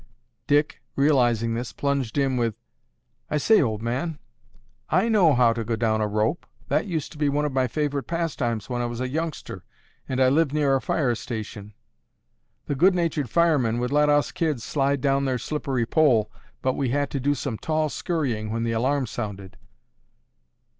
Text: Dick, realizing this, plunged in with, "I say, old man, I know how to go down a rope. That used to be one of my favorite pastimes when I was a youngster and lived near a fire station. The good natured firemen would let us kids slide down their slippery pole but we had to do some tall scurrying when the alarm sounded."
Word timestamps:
Dick, 0.47 0.81
realizing 0.95 1.53
this, 1.53 1.71
plunged 1.73 2.17
in 2.17 2.35
with, 2.35 2.55
"I 3.29 3.37
say, 3.37 3.61
old 3.61 3.83
man, 3.83 4.17
I 4.89 5.09
know 5.09 5.35
how 5.35 5.53
to 5.53 5.63
go 5.63 5.75
down 5.75 6.01
a 6.01 6.07
rope. 6.07 6.47
That 6.69 6.87
used 6.87 7.11
to 7.11 7.19
be 7.19 7.29
one 7.29 7.45
of 7.45 7.51
my 7.53 7.67
favorite 7.67 8.07
pastimes 8.07 8.67
when 8.67 8.81
I 8.81 8.87
was 8.87 8.99
a 8.99 9.07
youngster 9.07 9.63
and 10.09 10.19
lived 10.33 10.53
near 10.53 10.75
a 10.75 10.81
fire 10.81 11.13
station. 11.13 11.75
The 12.65 12.73
good 12.73 12.95
natured 12.95 13.29
firemen 13.29 13.77
would 13.77 13.91
let 13.91 14.09
us 14.09 14.31
kids 14.31 14.63
slide 14.63 15.01
down 15.01 15.25
their 15.25 15.37
slippery 15.37 15.85
pole 15.85 16.31
but 16.63 16.73
we 16.73 16.89
had 16.89 17.11
to 17.11 17.19
do 17.19 17.35
some 17.35 17.59
tall 17.59 17.87
scurrying 17.87 18.49
when 18.51 18.63
the 18.63 18.71
alarm 18.71 19.05
sounded." 19.05 19.55